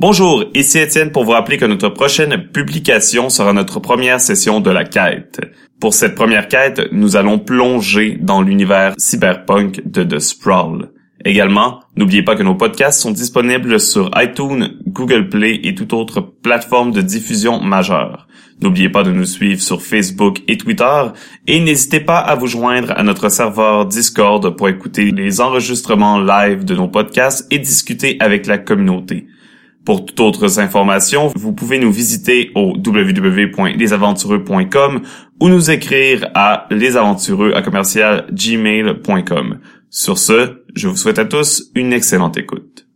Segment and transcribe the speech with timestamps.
[0.00, 4.70] Bonjour, ici Étienne pour vous rappeler que notre prochaine publication sera notre première session de
[4.70, 5.40] la quête.
[5.80, 10.92] Pour cette première quête, nous allons plonger dans l'univers cyberpunk de The Sprawl.
[11.24, 16.20] Également, n'oubliez pas que nos podcasts sont disponibles sur iTunes, Google Play et toute autre
[16.20, 18.28] plateforme de diffusion majeure.
[18.62, 21.06] N'oubliez pas de nous suivre sur Facebook et Twitter
[21.48, 26.64] et n'hésitez pas à vous joindre à notre serveur Discord pour écouter les enregistrements live
[26.64, 29.26] de nos podcasts et discuter avec la communauté.
[29.88, 35.00] Pour toutes autres informations, vous pouvez nous visiter au www.lesaventureux.com
[35.40, 38.26] ou nous écrire à lesaventureux à commercial.
[39.88, 42.87] Sur ce, je vous souhaite à tous une excellente écoute.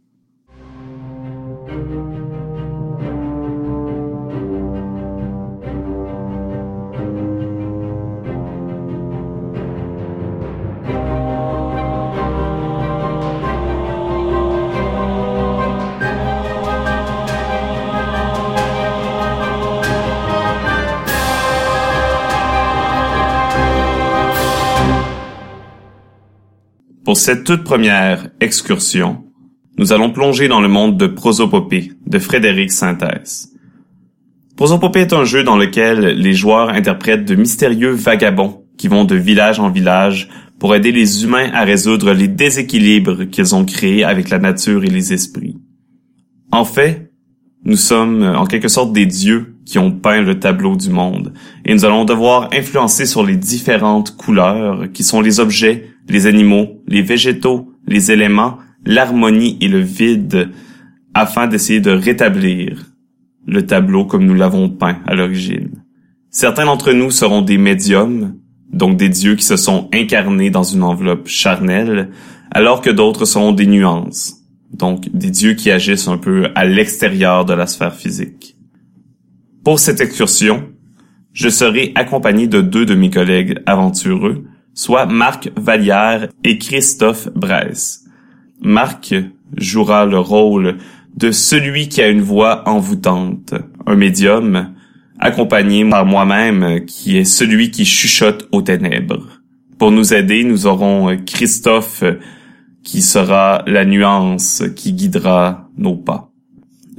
[27.05, 29.25] Pour cette toute première excursion,
[29.77, 33.51] nous allons plonger dans le monde de Prosopopée de Frédéric Synthèse.
[34.57, 39.17] Prosopopée est un jeu dans lequel les joueurs interprètent de mystérieux vagabonds qui vont de
[39.17, 40.29] village en village
[40.61, 44.91] pour aider les humains à résoudre les déséquilibres qu'ils ont créés avec la nature et
[44.91, 45.57] les esprits.
[46.53, 47.11] En fait,
[47.65, 51.33] nous sommes en quelque sorte des dieux qui ont peint le tableau du monde,
[51.65, 56.83] et nous allons devoir influencer sur les différentes couleurs qui sont les objets les animaux,
[56.87, 60.51] les végétaux, les éléments, l'harmonie et le vide,
[61.15, 62.93] afin d'essayer de rétablir
[63.47, 65.83] le tableau comme nous l'avons peint à l'origine.
[66.31, 68.37] Certains d'entre nous seront des médiums,
[68.73, 72.11] donc des dieux qui se sont incarnés dans une enveloppe charnelle,
[72.51, 74.37] alors que d'autres seront des nuances,
[74.73, 78.57] donc des dieux qui agissent un peu à l'extérieur de la sphère physique.
[79.65, 80.65] Pour cette excursion,
[81.33, 84.45] je serai accompagné de deux de mes collègues aventureux,
[84.75, 88.05] soit Marc Vallière et Christophe Bresse.
[88.61, 89.15] Marc
[89.57, 90.79] jouera le rôle
[91.17, 93.55] de celui qui a une voix envoûtante,
[93.87, 94.75] un médium,
[95.19, 99.41] accompagné par moi-même, qui est celui qui chuchote aux ténèbres.
[99.79, 102.05] Pour nous aider, nous aurons Christophe,
[102.83, 106.31] qui sera la nuance qui guidera nos pas.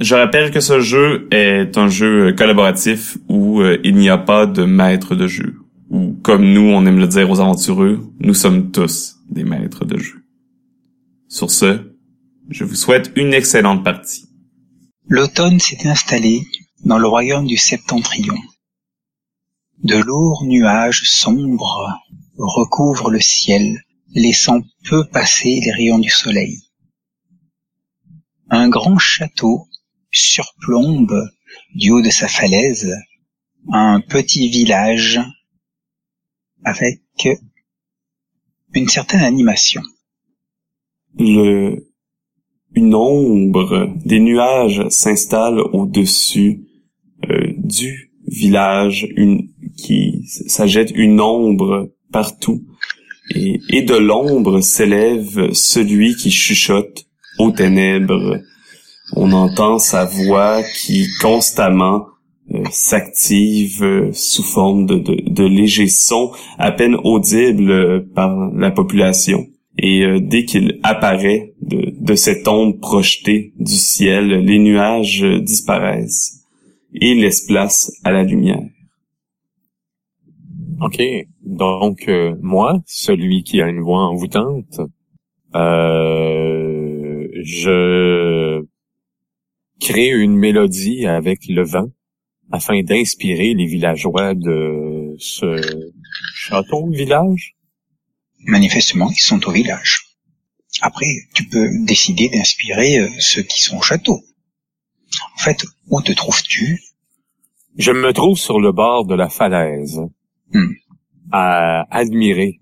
[0.00, 4.46] Je rappelle que ce jeu est un jeu collaboratif où euh, il n'y a pas
[4.46, 5.54] de maître de jeu
[5.90, 9.98] ou comme nous, on aime le dire aux aventureux, nous sommes tous des maîtres de
[9.98, 10.24] jeu.
[11.28, 11.94] Sur ce,
[12.48, 14.28] je vous souhaite une excellente partie.
[15.06, 16.42] L'automne s'est installé
[16.84, 18.36] dans le royaume du septentrion.
[19.82, 21.98] De lourds nuages sombres
[22.38, 23.82] recouvrent le ciel,
[24.14, 26.62] laissant peu passer les rayons du soleil.
[28.48, 29.66] Un grand château
[30.10, 31.28] surplombe,
[31.74, 32.94] du haut de sa falaise,
[33.72, 35.20] un petit village
[36.64, 37.00] avec
[38.74, 39.82] une certaine animation.
[41.18, 41.86] Le,
[42.74, 46.60] une ombre des nuages s'installe au-dessus
[47.30, 52.62] euh, du village, une, qui, ça jette une ombre partout.
[53.34, 57.06] Et, de l'ombre s'élève celui qui chuchote
[57.38, 58.38] aux ténèbres.
[59.14, 62.06] On entend sa voix qui constamment
[62.70, 68.70] s'active euh, sous forme de, de, de, légers sons à peine audibles euh, par la
[68.70, 69.46] population.
[69.76, 76.44] Et dès qu'il apparaît de, de cette ombre projetée du ciel, les nuages disparaissent
[76.94, 78.62] et laissent place à la lumière.
[80.80, 81.02] OK.
[81.42, 82.08] Donc,
[82.40, 84.80] moi, celui qui a une voix envoûtante,
[85.54, 88.64] euh, je
[89.80, 91.90] crée une mélodie avec le vent
[92.50, 95.82] afin d'inspirer les villageois de ce
[96.34, 97.54] château village?
[98.46, 100.04] Manifestement, ils sont au village.
[100.80, 104.20] Après, tu peux décider d'inspirer euh, ceux qui sont au château.
[105.36, 106.80] En fait, où te trouves-tu?
[107.76, 110.00] Je me trouve sur le bord de la falaise,
[110.52, 110.72] hmm.
[111.32, 112.60] à admirer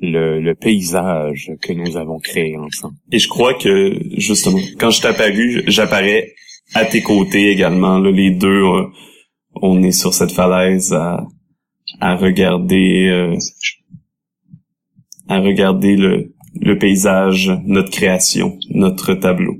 [0.00, 2.96] le, le, paysage que nous avons créé ensemble.
[3.12, 6.34] Et je crois que, justement, quand je t'apparu, j'apparais
[6.74, 7.98] à tes côtés également.
[7.98, 8.86] Là, les deux, euh,
[9.54, 11.26] on est sur cette falaise à,
[12.00, 13.36] à regarder euh,
[15.28, 19.56] à regarder le, le paysage, notre création, notre tableau.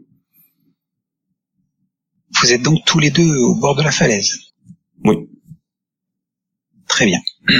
[2.41, 4.38] Vous êtes donc tous les deux au bord de la falaise?
[5.05, 5.17] Oui.
[6.88, 7.20] Très bien.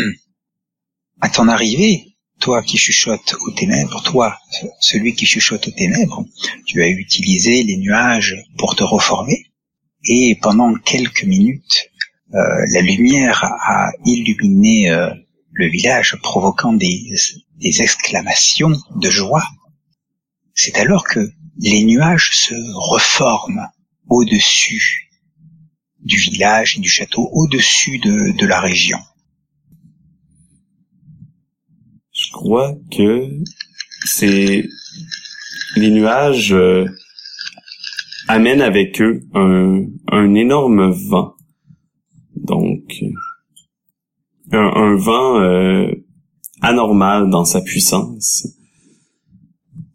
[1.23, 2.06] À ton arrivée,
[2.41, 4.39] toi qui chuchotes aux ténèbres, toi,
[4.81, 6.25] celui qui chuchote aux ténèbres,
[6.67, 9.47] tu as utilisé les nuages pour te reformer,
[10.05, 11.91] et pendant quelques minutes,
[12.35, 12.39] euh,
[12.73, 15.11] la lumière a illuminé euh,
[15.53, 17.15] le village, provoquant des,
[17.61, 19.45] exclamations de joie.
[20.55, 21.21] C'est alors que
[21.59, 23.69] les nuages se reforment
[24.09, 25.11] au-dessus
[26.01, 28.99] du village et du château, au-dessus de, de la région.
[32.13, 33.29] Je crois que
[34.05, 34.69] c'est
[35.77, 36.85] les nuages euh,
[38.29, 41.33] amènent avec eux un, un énorme vent.
[42.37, 43.03] Donc
[44.53, 45.91] un, un vent euh,
[46.61, 48.47] anormal dans sa puissance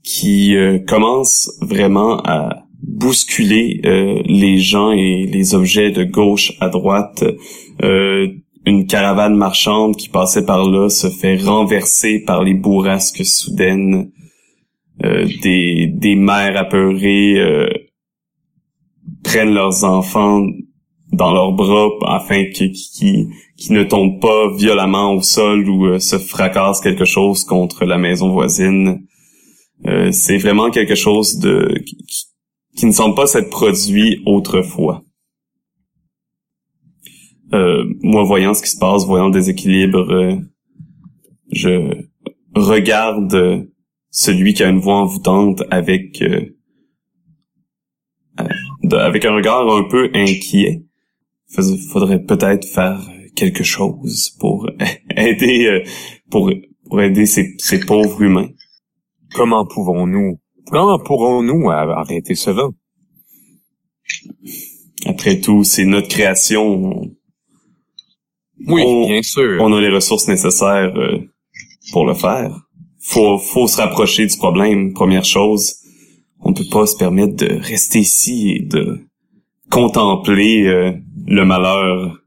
[0.04, 3.80] qui euh, commence vraiment à bousculer
[4.26, 7.24] les gens et les objets de gauche à droite
[8.66, 14.12] une caravane marchande qui passait par là se fait renverser par les bourrasques soudaines.
[15.04, 17.70] Euh, des, des mères apeurées euh,
[19.24, 20.46] prennent leurs enfants
[21.12, 23.28] dans leurs bras afin qu'ils qui,
[23.72, 28.32] ne tombent pas violemment au sol ou euh, se fracassent quelque chose contre la maison
[28.32, 29.08] voisine.
[30.12, 31.98] c'est vraiment quelque chose de qui,
[32.78, 35.04] qui ne semble pas s'être produit autrefois
[37.54, 40.36] euh, moi voyant ce qui se passe, voyant le déséquilibre, euh,
[41.52, 42.06] je
[42.56, 43.68] regarde
[44.10, 46.58] celui qui a une voix envoûtante avec euh,
[48.40, 50.86] euh, avec un regard un peu inquiet.
[51.92, 53.02] Faudrait peut-être faire
[53.36, 54.70] quelque chose pour
[55.18, 55.84] aider
[56.30, 56.52] pour
[56.86, 58.50] pour aider ces, ces pauvres humains.
[59.34, 62.72] Comment pouvons-nous comment pourrons-nous arrêter ce vent
[65.06, 67.12] Après tout, c'est notre création.
[68.68, 69.62] Oui, bien sûr.
[69.62, 71.18] On a les ressources nécessaires euh,
[71.92, 72.52] pour le faire.
[73.00, 74.94] Faut, faut se rapprocher du problème.
[74.94, 75.76] Première chose,
[76.40, 79.00] on ne peut pas se permettre de rester ici et de
[79.70, 80.94] contempler euh,
[81.26, 82.18] le malheur.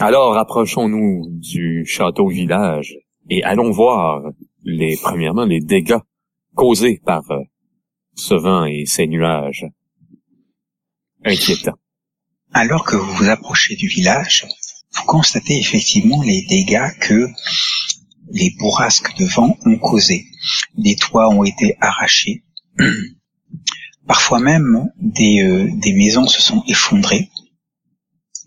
[0.00, 2.96] Alors, approchons-nous du château village
[3.30, 4.22] et allons voir
[4.64, 6.00] les premièrement les dégâts
[6.54, 7.42] causés par euh,
[8.14, 9.66] ce vent et ces nuages
[11.24, 11.78] inquiétants.
[12.52, 14.46] Alors que vous vous approchez du village,
[14.94, 17.28] vous constatez effectivement les dégâts que
[18.30, 20.26] les bourrasques de vent ont causés.
[20.76, 22.44] Des toits ont été arrachés.
[24.06, 27.28] Parfois même, des, euh, des maisons se sont effondrées.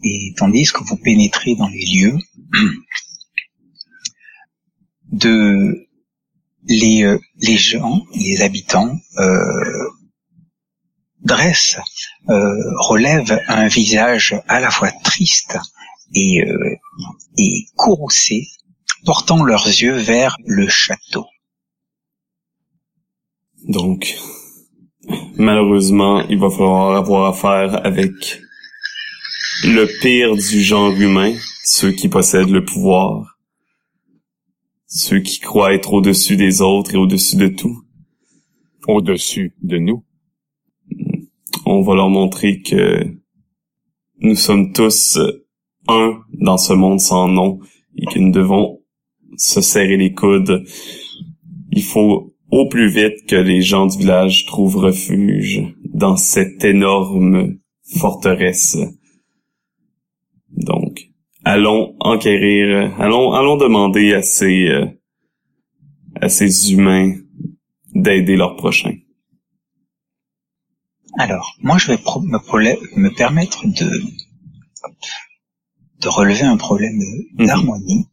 [0.03, 2.17] Et tandis que vous pénétrez dans les lieux,
[5.11, 5.87] de
[6.67, 9.89] les, euh, les gens, les habitants, euh,
[11.21, 11.79] dressent,
[12.29, 12.53] euh,
[12.87, 15.57] relèvent un visage à la fois triste
[16.13, 16.75] et, euh,
[17.37, 18.47] et courroucés,
[19.05, 21.25] portant leurs yeux vers le château.
[23.67, 24.15] Donc,
[25.37, 28.41] malheureusement, il va falloir avoir affaire avec
[29.63, 33.37] le pire du genre humain, ceux qui possèdent le pouvoir,
[34.87, 37.81] ceux qui croient être au-dessus des autres et au-dessus de tout.
[38.87, 40.05] Au-dessus de nous.
[41.65, 43.03] On va leur montrer que
[44.19, 45.17] nous sommes tous
[45.87, 47.59] un dans ce monde sans nom
[47.97, 48.81] et que nous devons
[49.37, 50.63] se serrer les coudes.
[51.71, 57.57] Il faut au plus vite que les gens du village trouvent refuge dans cette énorme
[57.97, 58.77] forteresse.
[60.51, 61.09] Donc,
[61.43, 64.85] allons enquérir, allons, allons demander à ces, euh,
[66.21, 67.13] à ces humains
[67.93, 68.95] d'aider leurs prochains.
[71.17, 73.89] Alors, moi, je vais me, me permettre de
[76.01, 76.99] de relever un problème
[77.33, 78.07] d'harmonie,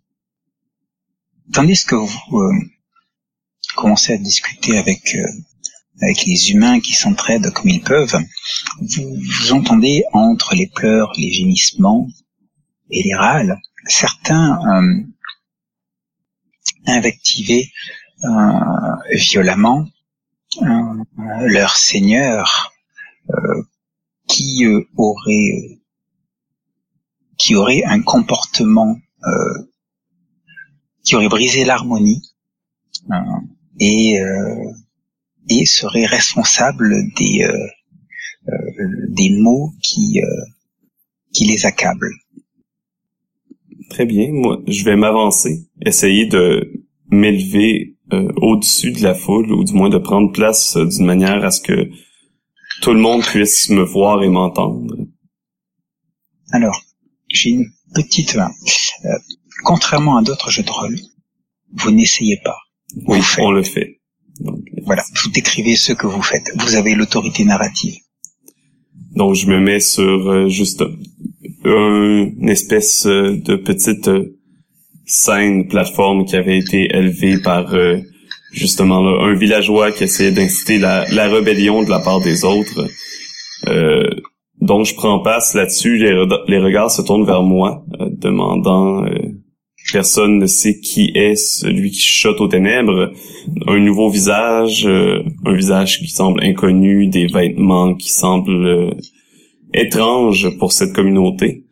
[1.53, 2.53] tandis que vous euh,
[3.77, 5.27] commencez à discuter avec euh,
[6.01, 8.19] avec les humains qui s'entraident comme ils peuvent,
[8.81, 12.09] vous, entendez entre les pleurs, les gémissements
[12.91, 15.03] et les râles, certains euh,
[16.87, 17.71] invectiver
[19.11, 19.87] violemment
[20.61, 22.73] leur seigneur
[24.29, 24.65] qui
[24.97, 25.82] aurait
[27.43, 29.67] qui aurait un comportement euh,
[31.05, 32.23] qui aurait brisé l'harmonie
[33.11, 33.15] euh,
[33.81, 34.71] et euh,
[35.51, 37.45] et serait responsable des
[39.09, 40.21] des mots qui
[41.33, 42.15] qui les accablent.
[43.91, 47.97] Très bien, moi je vais m'avancer, essayer de m'élever
[48.37, 51.91] au-dessus de la foule ou du moins de prendre place d'une manière à ce que
[52.83, 54.95] tout le monde puisse me voir et m'entendre.
[56.53, 56.81] Alors,
[57.33, 58.37] j'ai une petite...
[58.37, 59.09] Euh,
[59.65, 60.99] contrairement à d'autres jeux de rôle,
[61.75, 62.59] vous n'essayez pas.
[63.07, 64.01] Oui, on le fait.
[64.85, 66.53] voilà, vous décrivez ce que vous faites.
[66.57, 67.95] Vous avez l'autorité narrative.
[69.15, 70.83] Donc je me mets sur euh, juste
[71.65, 74.39] une espèce euh, de petite euh,
[75.05, 77.75] scène plateforme qui avait été élevée par
[78.53, 82.89] justement un villageois qui essayait d'inciter la, la, rébellion de la part des autres.
[84.63, 89.05] Donc je prends passe là-dessus, les, regards se tournent vers moi, demandant
[89.93, 93.13] personne ne sait qui est celui qui chuchote aux ténèbres.
[93.67, 98.91] Un nouveau visage, euh, un visage qui semble inconnu, des vêtements qui semblent euh,
[99.75, 101.67] étranges pour cette communauté.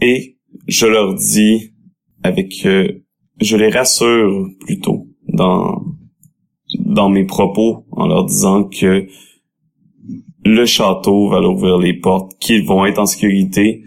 [0.00, 0.36] Et
[0.68, 1.72] je leur dis
[2.22, 3.04] avec, euh,
[3.40, 9.06] je les rassure plutôt dans mes propos en leur disant que
[10.46, 13.82] le château va leur ouvrir les portes, qu'ils vont être en sécurité,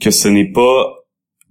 [0.00, 1.02] que ce n'est pas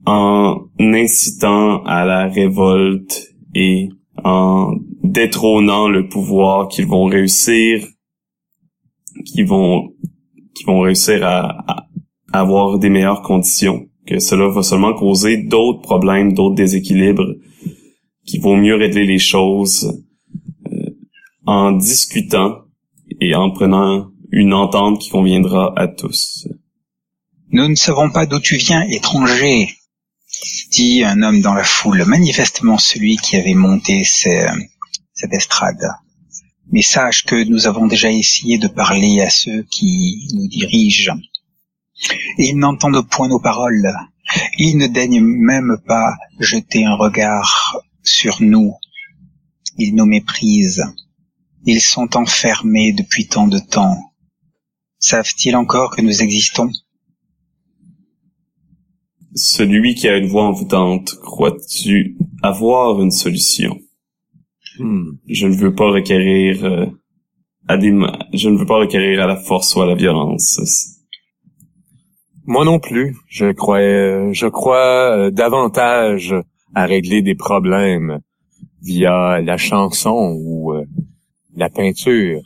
[0.06, 3.90] en incitant à la révolte et
[4.24, 7.86] en détrônant le pouvoir qu'ils vont réussir
[9.26, 9.94] qu'ils vont
[10.56, 11.88] qui vont réussir à,
[12.34, 17.36] avoir des meilleures conditions que cela va seulement causer d'autres problèmes d'autres déséquilibres
[18.26, 20.04] qu'il vaut mieux régler les choses
[20.72, 20.90] euh,
[21.46, 22.62] en discutant
[23.22, 26.48] et en prenant une entente qui conviendra à tous.
[27.52, 29.70] Nous ne savons pas d'où tu viens, étranger,
[30.72, 35.86] dit un homme dans la foule, manifestement celui qui avait monté cette estrade.
[36.72, 41.18] Mais sache que nous avons déjà essayé de parler à ceux qui nous dirigent.
[42.38, 43.94] Ils n'entendent point nos paroles.
[44.58, 48.74] Ils ne daignent même pas jeter un regard sur nous.
[49.78, 50.86] Ils nous méprisent.
[51.66, 53.98] Ils sont enfermés depuis tant de temps.
[55.00, 56.70] Savent-ils encore que nous existons?
[59.36, 63.80] Celui qui a une voix envoûtante, crois-tu avoir une solution?
[64.80, 65.12] Hmm.
[65.28, 66.86] Je ne veux pas requérir euh,
[67.68, 67.92] à des
[68.34, 70.98] je ne veux pas requérir à la force ou à la violence.
[72.46, 73.16] Moi non plus.
[73.28, 76.36] Je crois euh, je crois euh, davantage
[76.74, 78.20] à régler des problèmes
[78.82, 80.74] via la chanson ou
[81.56, 82.42] la peinture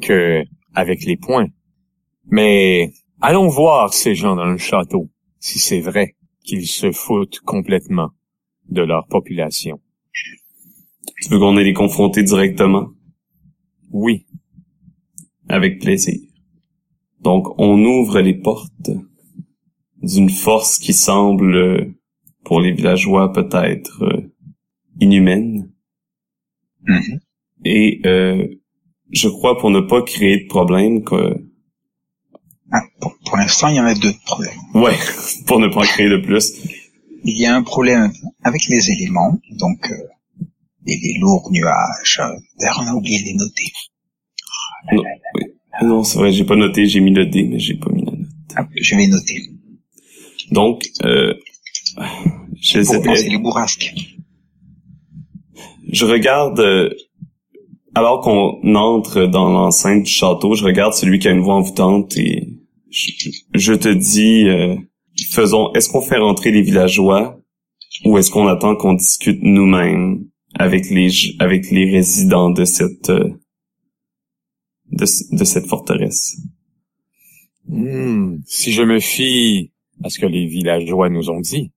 [0.00, 1.48] que avec les points.
[2.26, 5.10] Mais allons voir ces gens dans le château
[5.40, 8.10] si c'est vrai qu'ils se foutent complètement
[8.68, 9.80] de leur population.
[11.20, 12.90] Tu veux qu'on ait les confronter directement?
[13.90, 14.26] Oui.
[15.48, 16.20] Avec plaisir.
[17.20, 18.90] Donc, on ouvre les portes
[20.02, 21.94] d'une force qui semble,
[22.44, 24.32] pour les villageois, peut-être euh,
[25.00, 25.72] inhumaine.
[26.86, 27.18] Mm-hmm.
[27.70, 28.46] Et euh,
[29.10, 31.36] je crois, pour ne pas créer de problème, que
[32.72, 34.58] ah, pour, l'instant, il y en a deux problèmes.
[34.72, 34.96] Ouais,
[35.46, 36.54] pour ne pas en créer de plus.
[37.24, 38.10] Il y a un problème
[38.42, 39.94] avec les éléments, donc euh,
[40.86, 42.22] les, lourds nuages.
[42.58, 43.72] D'ailleurs, on a oublié de les noter.
[44.92, 45.02] non,
[45.82, 48.12] non c'est vrai, j'ai pas noté, j'ai mis le D, mais j'ai pas mis la
[48.12, 48.28] note.
[48.56, 49.42] Ah, je vais noter.
[50.52, 51.34] Donc, euh,
[52.62, 53.94] je c'est les bourrasques.
[55.90, 56.90] Je regarde euh,
[57.98, 62.16] alors qu'on entre dans l'enceinte du château, je regarde celui qui a une voix envoûtante
[62.16, 62.48] et
[62.90, 64.76] je, te dis, euh,
[65.30, 67.40] faisons, est-ce qu'on fait rentrer les villageois
[68.04, 70.24] ou est-ce qu'on attend qu'on discute nous-mêmes
[70.54, 73.30] avec les avec les résidents de cette euh,
[74.92, 76.40] de, cette forteresse?
[77.66, 79.72] Hmm, Si je me fie
[80.04, 81.72] à ce que les villageois nous ont dit,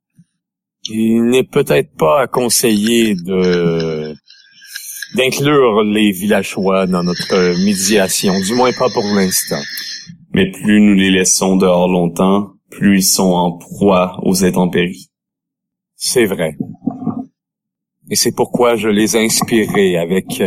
[0.88, 3.91] il n'est peut-être pas à conseiller de
[5.16, 9.62] d'inclure les villageois dans notre médiation, du moins pas pour l'instant.
[10.34, 15.10] Mais plus nous les laissons dehors longtemps, plus ils sont en proie aux intempéries.
[15.96, 16.58] C'est vrai.
[18.10, 20.44] Et c'est pourquoi je les ai inspirés avec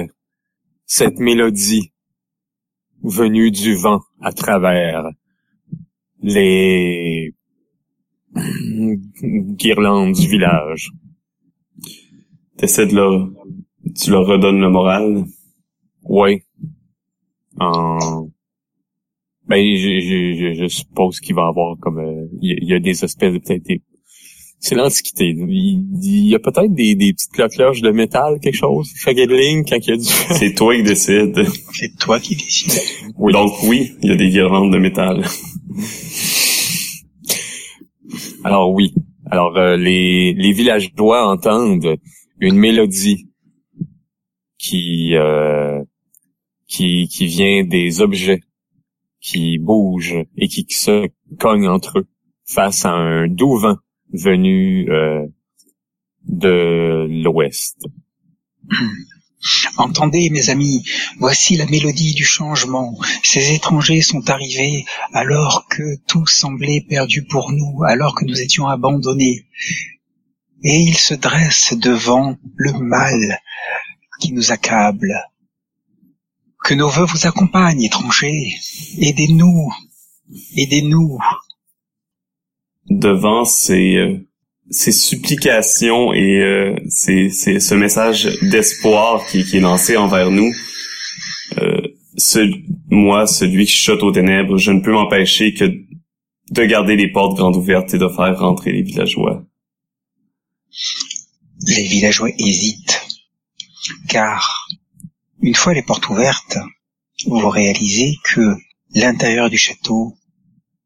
[0.87, 1.93] cette mélodie
[3.03, 5.05] venue du vent à travers
[6.23, 7.35] les
[8.35, 10.91] guirlandes du village.
[12.57, 13.31] T'essaies de leur
[13.95, 15.25] tu leur redonnes le moral?
[16.05, 16.43] Oui.
[17.59, 18.29] En...
[19.47, 21.99] Ben, je, je, je, suppose qu'il va y avoir comme...
[21.99, 23.83] Euh, il y, a des espèces de peut-être
[24.59, 25.35] C'est l'Antiquité.
[25.37, 28.91] Il, y a peut-être des, des petites cloches de métal, quelque chose.
[28.97, 30.03] Fait quand il y a du...
[30.39, 31.45] C'est toi qui décides.
[31.73, 32.83] C'est toi qui décides.
[33.19, 33.33] Oui.
[33.33, 35.25] Donc oui, il y a des guirlandes de métal.
[38.45, 38.95] Alors oui.
[39.31, 41.97] Alors euh, les, les villageois entendent
[42.41, 43.29] une mélodie
[44.65, 45.83] qui euh,
[46.67, 48.41] qui qui vient des objets
[49.21, 52.09] qui bougent et qui, se cognent entre eux
[52.47, 53.77] face à un doux vent
[54.13, 55.27] venu euh,
[56.27, 57.79] de l'Ouest.
[59.77, 60.83] Entendez, mes amis,
[61.19, 62.99] voici la mélodie du changement.
[63.23, 68.67] Ces étrangers sont arrivés alors que tout semblait perdu pour nous, alors que nous étions
[68.67, 69.47] abandonnés.
[70.63, 73.39] Et ils se dressent devant le mal
[74.25, 75.13] qui nous accable.
[76.65, 78.55] Que nos voeux vous accompagnent, étrangers.
[78.99, 79.71] Aidez-nous.
[80.57, 81.19] Aidez-nous.
[82.89, 84.27] Devant ces, euh,
[84.71, 90.53] ces supplications et euh, c'est ce message d'espoir qui, qui, est lancé envers nous,
[91.59, 91.83] euh,
[92.17, 92.41] ce,
[92.89, 97.37] moi, celui qui chuchote aux ténèbres, je ne peux m'empêcher que de garder les portes
[97.37, 99.45] grandes ouvertes et de faire rentrer les villageois.
[101.67, 103.04] Les villageois hésitent,
[104.09, 104.69] car
[105.41, 106.59] une fois les portes ouvertes,
[107.27, 108.57] vous réalisez que
[108.95, 110.17] l'intérieur du château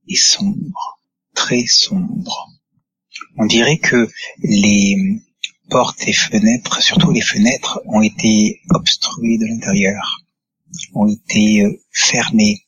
[0.08, 1.00] est sombre,
[1.34, 2.48] très sombre.
[3.36, 4.08] On dirait que
[4.42, 5.20] les
[5.70, 10.24] portes et fenêtres, surtout les fenêtres, ont été obstruées de l'intérieur,
[10.94, 12.66] ont été euh, fermées,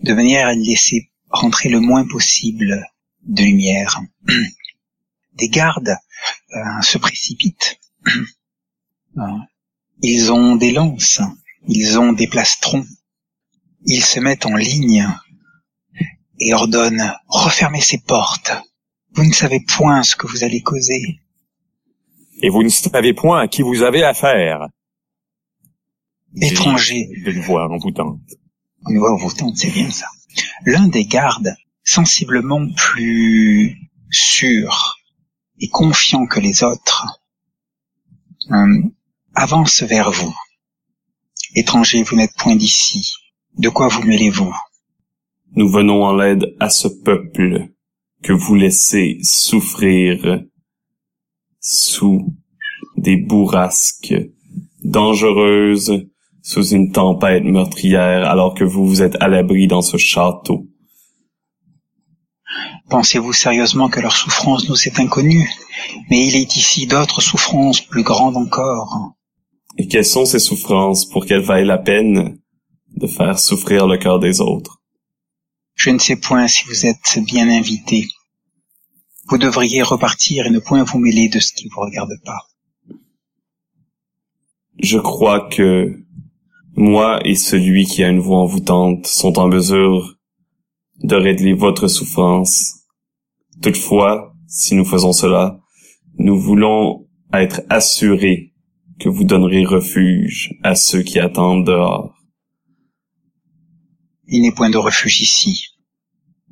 [0.00, 2.86] de manière à laisser rentrer le moins possible
[3.24, 4.00] de lumière.
[5.34, 5.96] Des gardes
[6.54, 7.80] euh, se précipitent.
[10.02, 11.20] Ils ont des lances,
[11.66, 12.86] ils ont des plastrons.
[13.84, 15.06] Ils se mettent en ligne
[16.40, 18.52] et ordonnent refermez ces portes.
[19.14, 21.20] Vous ne savez point ce que vous allez causer.
[22.42, 24.68] Et vous ne savez point à qui vous avez affaire.
[26.40, 27.08] Étranger.
[27.26, 28.20] Une voix envoûtante.
[28.88, 30.06] Une voix envoûtante, c'est bien ça.
[30.64, 33.76] L'un des gardes, sensiblement plus
[34.10, 34.98] sûr
[35.58, 37.20] et confiant que les autres,
[38.50, 38.82] euh,
[39.38, 40.34] avance vers vous.
[41.54, 43.12] Étranger, vous n'êtes point d'ici.
[43.56, 44.52] De quoi vous mêlez-vous?
[45.54, 47.68] Nous venons en aide à ce peuple
[48.22, 50.40] que vous laissez souffrir
[51.60, 52.34] sous
[52.96, 54.14] des bourrasques
[54.82, 56.08] dangereuses,
[56.42, 60.66] sous une tempête meurtrière, alors que vous vous êtes à l'abri dans ce château.
[62.90, 65.48] Pensez-vous sérieusement que leur souffrance nous est inconnue?
[66.10, 69.14] Mais il est ici d'autres souffrances plus grandes encore.
[69.78, 72.38] Et quelles sont ces souffrances pour qu'elles vaillent la peine
[72.96, 74.82] de faire souffrir le cœur des autres?
[75.74, 78.08] Je ne sais point si vous êtes bien invité.
[79.28, 82.40] Vous devriez repartir et ne point vous mêler de ce qui ne vous regarde pas.
[84.80, 86.04] Je crois que
[86.74, 90.16] moi et celui qui a une voix envoûtante sont en mesure
[91.02, 92.74] de régler votre souffrance.
[93.62, 95.60] Toutefois, si nous faisons cela,
[96.18, 98.54] nous voulons être assurés
[98.98, 102.14] que vous donnerez refuge à ceux qui attendent dehors.
[104.26, 105.68] Il n'est point de refuge ici.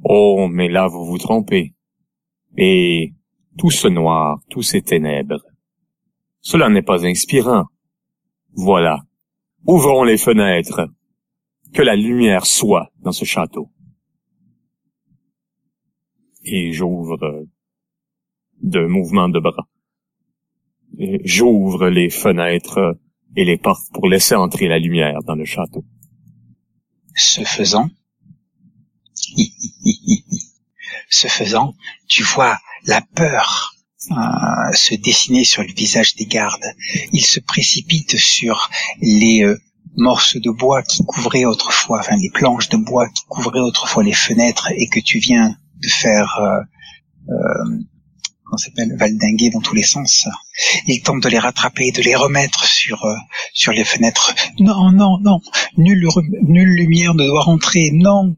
[0.05, 1.75] Oh, mais là vous vous trompez.
[2.57, 3.15] Et
[3.59, 5.43] tout ce noir, tous ces ténèbres,
[6.41, 7.65] cela n'est pas inspirant.
[8.53, 9.03] Voilà.
[9.67, 10.89] Ouvrons les fenêtres.
[11.75, 13.71] Que la lumière soit dans ce château.
[16.45, 17.45] Et j'ouvre
[18.63, 19.67] de mouvements de bras
[21.25, 22.99] j'ouvre les fenêtres
[23.37, 25.85] et les portes pour laisser entrer la lumière dans le château.
[27.15, 27.91] Ce faisant,
[31.11, 31.75] ce faisant,
[32.09, 33.75] tu vois la peur
[34.11, 36.75] euh, se dessiner sur le visage des gardes.
[37.13, 39.59] Ils se précipitent sur les euh,
[39.97, 44.13] morceaux de bois qui couvraient autrefois, enfin les planches de bois qui couvraient autrefois les
[44.13, 47.79] fenêtres et que tu viens de faire euh,
[48.57, 50.27] qu'on s'appelle valdinguer dans tous les sens.
[50.87, 53.14] Il tente de les rattraper, de les remettre sur euh,
[53.53, 54.35] sur les fenêtres.
[54.59, 55.40] Non, non, non,
[55.77, 56.09] nulle,
[56.42, 57.90] nulle lumière ne doit rentrer.
[57.92, 58.35] Non,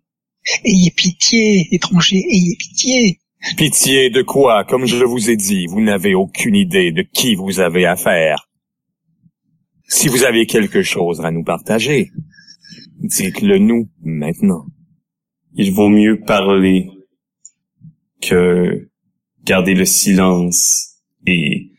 [0.64, 3.20] ayez pitié, étranger, ayez pitié.
[3.56, 4.64] Pitié de quoi?
[4.64, 8.48] Comme je vous ai dit, vous n'avez aucune idée de qui vous avez affaire.
[9.86, 12.10] Si vous avez quelque chose à nous partager,
[12.98, 14.66] dites-le nous maintenant.
[15.54, 16.88] Il vaut mieux parler
[18.20, 18.87] que
[19.48, 21.70] garder le silence et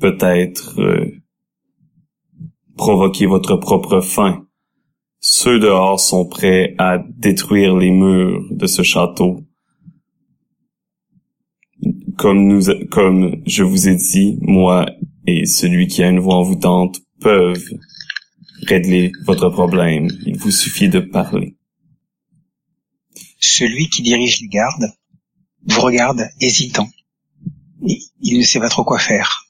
[0.00, 1.22] peut-être euh,
[2.76, 4.46] provoquer votre propre fin.
[5.20, 9.44] Ceux dehors sont prêts à détruire les murs de ce château.
[12.16, 14.86] Comme nous, comme je vous ai dit, moi
[15.26, 17.74] et celui qui a une voix envoûtante peuvent
[18.62, 20.08] régler votre problème.
[20.24, 21.56] Il vous suffit de parler.
[23.38, 24.86] Celui qui dirige les gardes
[25.66, 26.88] vous regarde hésitant.
[28.20, 29.46] Il ne sait pas trop quoi faire.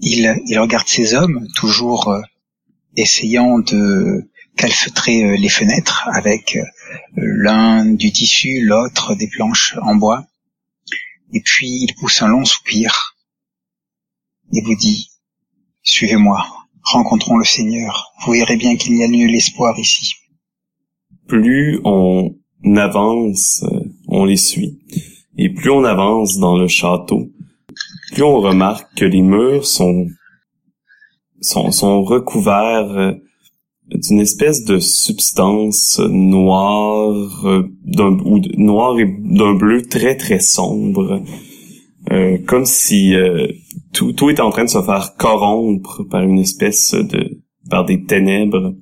[0.00, 2.20] Il, il regarde ses hommes, toujours euh,
[2.96, 6.62] essayant de calfeutrer euh, les fenêtres avec euh,
[7.16, 10.26] l'un du tissu, l'autre des planches en bois.
[11.32, 13.16] Et puis il pousse un long soupir
[14.52, 15.08] et vous dit
[15.82, 16.46] Suivez-moi,
[16.82, 20.14] rencontrons le Seigneur, vous verrez bien qu'il n'y a nul espoir ici.
[21.26, 22.34] Plus on
[22.76, 23.64] avance,
[24.12, 24.78] on les suit,
[25.36, 27.30] et plus on avance dans le château,
[28.12, 30.06] plus on remarque que les murs sont
[31.40, 33.12] sont, sont recouverts euh,
[33.88, 41.22] d'une espèce de substance noire euh, d'un ou noir et d'un bleu très très sombre
[42.10, 43.48] euh, comme si euh,
[43.92, 48.04] tout tout était en train de se faire corrompre par une espèce de par des
[48.04, 48.74] ténèbres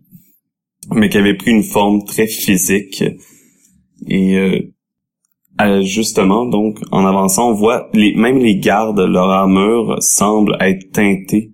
[0.95, 3.05] mais qui avait pris une forme très physique.
[4.09, 4.70] Et
[5.83, 11.53] justement donc en avançant on voit les même les gardes leur armure semble être teintée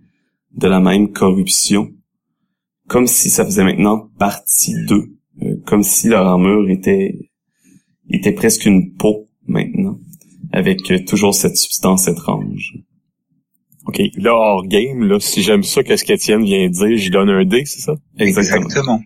[0.55, 1.91] de la même corruption
[2.87, 7.31] comme si ça faisait maintenant partie d'eux, euh, comme si leur armure était
[8.09, 9.99] était presque une peau maintenant,
[10.53, 12.75] avec euh, toujours cette substance étrange.
[13.87, 17.31] OK, là, hors game, là, si j'aime ça, qu'est-ce qu'Étienne vient de dire, j'y donne
[17.31, 17.95] un dé, c'est ça?
[18.19, 19.01] Exactement.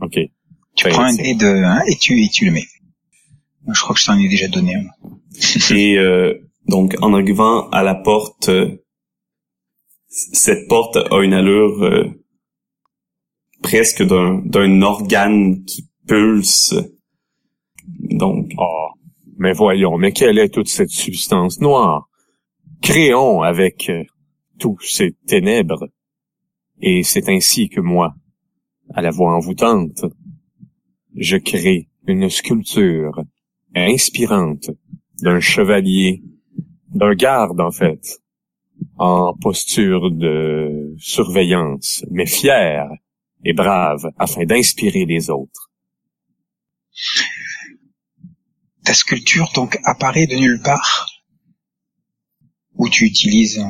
[0.00, 0.18] OK.
[0.74, 2.64] Tu prends un dé de 1 et tu, et tu le mets.
[3.68, 4.74] Je crois que je t'en ai déjà donné
[5.70, 6.34] et euh,
[6.68, 8.50] donc, en arrivant à la porte,
[10.08, 12.12] cette porte a une allure
[13.62, 16.74] presque d'un d'un organe qui pulse.
[17.86, 18.52] Donc.
[18.58, 18.90] Oh,
[19.42, 22.08] mais voyons, mais quelle est toute cette substance noire?
[22.80, 24.04] Créons avec euh,
[24.60, 25.88] tous ces ténèbres.
[26.80, 28.14] Et c'est ainsi que moi,
[28.94, 30.04] à la voix envoûtante,
[31.16, 33.20] je crée une sculpture
[33.74, 34.70] inspirante
[35.22, 36.22] d'un chevalier,
[36.88, 38.20] d'un garde en fait,
[38.96, 42.88] en posture de surveillance, mais fier
[43.44, 45.70] et brave afin d'inspirer les autres.
[48.84, 51.08] Ta sculpture donc apparaît de nulle part?
[52.74, 53.62] Ou tu utilises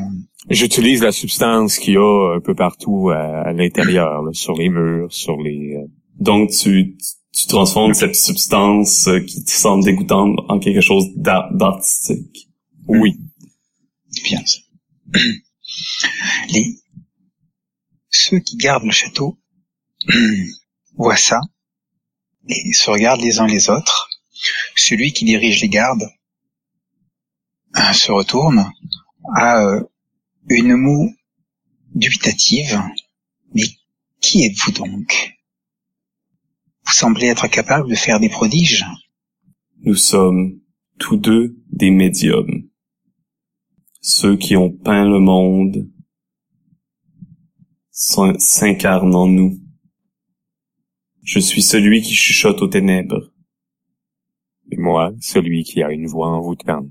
[0.50, 5.36] J'utilise la substance qu'il y a un peu partout à, l'intérieur, sur les murs, sur
[5.40, 5.76] les...
[5.76, 5.86] Euh,
[6.18, 6.96] donc tu,
[7.32, 12.48] tu transformes cette substance euh, qui te semble dégoûtante en quelque chose d'artistique.
[12.86, 13.18] Oui.
[14.24, 14.42] Bien.
[16.50, 16.78] Les...
[18.10, 19.38] Ceux qui gardent le château
[20.96, 21.40] voit ça
[22.48, 24.10] et se regardent les uns les autres.
[24.76, 26.10] Celui qui dirige les gardes
[27.78, 28.70] euh, se retourne,
[29.36, 29.82] a euh,
[30.48, 31.14] une moue
[31.94, 32.82] dubitative.
[33.54, 33.64] Mais
[34.20, 35.32] qui êtes-vous donc?
[36.84, 38.84] Vous semblez être capable de faire des prodiges.
[39.80, 40.60] Nous sommes
[40.98, 42.68] tous deux des médiums.
[44.00, 45.88] Ceux qui ont peint le monde
[47.90, 49.58] s'incarnent en nous.
[51.22, 53.32] Je suis celui qui chuchote aux ténèbres.
[54.70, 56.90] Et moi, celui qui a une voix envoûtante.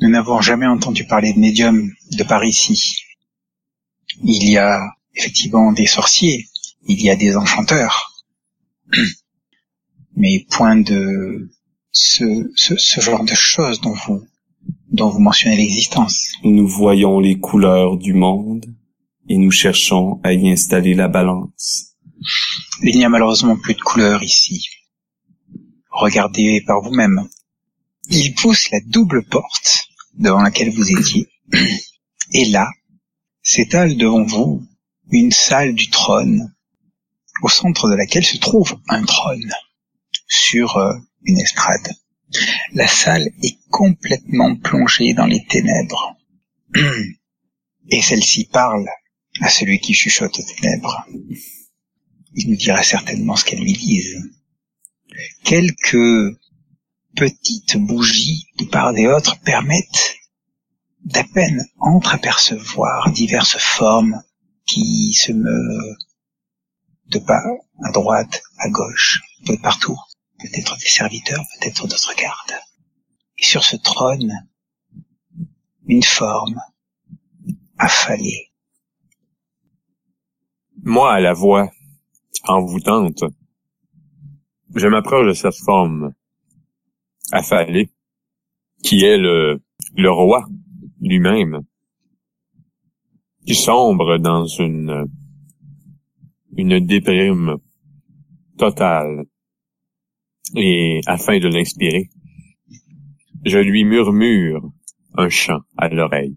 [0.00, 2.98] Nous n'avons jamais entendu parler de médium de par ici.
[4.22, 4.82] Il y a
[5.14, 6.48] effectivement des sorciers,
[6.86, 8.13] il y a des enchanteurs,
[10.16, 11.50] mais point de
[11.90, 14.26] ce, ce, ce genre de choses dont vous,
[14.90, 16.28] dont vous mentionnez l'existence.
[16.42, 18.66] Nous voyons les couleurs du monde
[19.28, 21.96] et nous cherchons à y installer la balance.
[22.82, 24.66] Il n'y a malheureusement plus de couleur ici.
[25.90, 27.28] Regardez par vous-même.
[28.10, 31.28] Il pousse la double porte devant laquelle vous étiez.
[32.32, 32.68] Et là,
[33.42, 34.66] s'étale devant vous
[35.10, 36.53] une salle du trône,
[37.44, 39.52] au centre de laquelle se trouve un trône,
[40.26, 41.92] sur euh, une estrade.
[42.72, 46.16] La salle est complètement plongée dans les ténèbres.
[47.90, 48.88] Et celle-ci parle
[49.40, 51.06] à celui qui chuchote aux ténèbres
[52.34, 54.30] il nous dira certainement ce qu'elles lui disent.
[55.44, 56.36] Quelques
[57.14, 60.16] petites bougies de part et autre permettent
[61.04, 64.20] d'à peine entreapercevoir diverses formes
[64.66, 65.96] qui se meuvent
[67.08, 67.42] de pas
[67.82, 69.98] à droite, à gauche, peu partout.
[70.38, 72.60] Peut-être des serviteurs, peut-être d'autres gardes.
[73.38, 74.32] Et sur ce trône,
[75.86, 76.60] une forme
[77.78, 78.50] affalée.
[80.82, 81.70] Moi, à la voix
[82.46, 83.24] envoûtante.
[84.74, 86.12] Je m'approche de cette forme
[87.32, 87.90] affalée,
[88.82, 89.62] qui est le,
[89.96, 90.44] le roi
[91.00, 91.62] lui-même,
[93.46, 95.06] qui sombre dans une,
[96.56, 97.56] une déprime
[98.58, 99.24] totale.
[100.56, 102.10] Et afin de l'inspirer,
[103.44, 104.70] je lui murmure
[105.14, 106.36] un chant à l'oreille.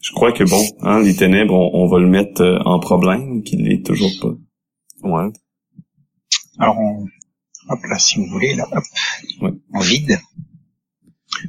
[0.00, 3.64] Je crois que bon, hein, les ténèbres, on, va le mettre euh, en problème, qu'il
[3.64, 4.34] l'est toujours pas.
[5.08, 5.32] Ouais.
[6.58, 7.06] Alors, on
[7.68, 8.84] hop là, si vous voulez, là, hop,
[9.40, 9.52] Ouais.
[9.72, 10.18] en vide.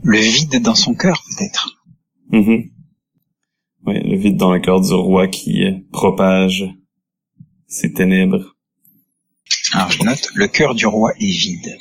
[0.04, 1.82] Le vide dans son cœur, peut-être.
[2.32, 2.70] Mhm.
[3.86, 6.66] Ouais, le vide dans le cœur du roi qui euh, propage
[7.68, 8.56] ses ténèbres.
[9.74, 11.78] Alors je note, le cœur du roi est vide.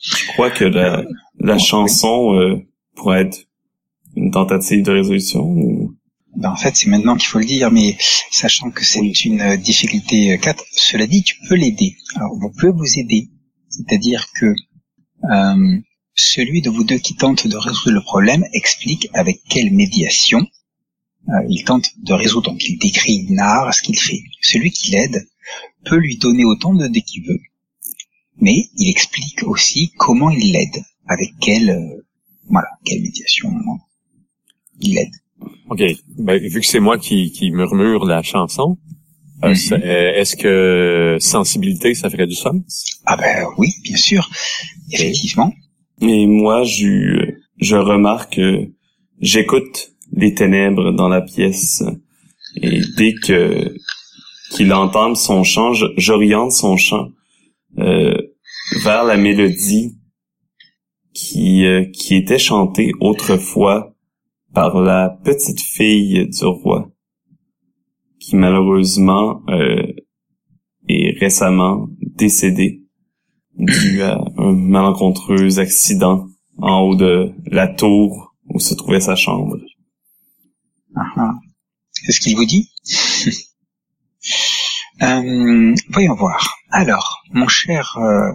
[0.00, 1.04] Je crois que la,
[1.38, 1.60] la Oui.
[1.60, 2.56] chanson euh,
[2.96, 3.46] pourrait être
[4.16, 5.96] une tentative de résolution ou...
[6.36, 7.96] Ben, en fait, c'est maintenant qu'il faut le dire, mais
[8.30, 11.94] sachant que c'est une euh, difficulté euh, 4, cela dit, tu peux l'aider.
[12.16, 13.28] Alors, vous pouvez vous aider.
[13.68, 14.46] C'est-à-dire que
[15.30, 15.78] euh,
[16.14, 20.46] celui de vous deux qui tente de résoudre le problème explique avec quelle médiation
[21.28, 22.50] euh, il tente de résoudre.
[22.50, 24.20] Donc, il décrit, il narre ce qu'il fait.
[24.40, 25.26] Celui qui l'aide
[25.84, 27.40] peut lui donner autant de dés qu'il veut,
[28.40, 32.06] mais il explique aussi comment il l'aide, avec quelle, euh,
[32.48, 33.50] voilà, quelle médiation
[34.80, 35.12] il l'aide.
[35.70, 35.82] OK.
[36.18, 38.78] Ben, vu que c'est moi qui, qui murmure la chanson,
[39.44, 39.82] euh, Mhm.
[39.82, 43.00] est-ce que sensibilité, ça ferait du sens?
[43.06, 44.30] Ah ben oui, bien sûr,
[44.92, 45.52] effectivement.
[46.04, 48.68] Et moi, je, je remarque que
[49.20, 51.84] j'écoute les ténèbres dans la pièce.
[52.56, 53.72] Et dès que
[54.50, 57.08] qu'il entame son chant, j'oriente son chant
[57.78, 58.14] euh,
[58.82, 59.96] vers la mélodie
[61.14, 63.94] qui euh, qui était chantée autrefois
[64.52, 66.90] par la petite fille du roi,
[68.18, 69.86] qui malheureusement euh,
[70.88, 72.81] est récemment décédée
[73.56, 76.26] dû à un malencontreux accident
[76.58, 79.56] en haut de la tour où se trouvait sa chambre.
[80.94, 81.34] Ah, ah.
[81.92, 82.70] C'est ce qu'il vous dit?
[85.00, 86.58] Euh, Voyons voir.
[86.70, 88.30] Alors, mon cher, euh,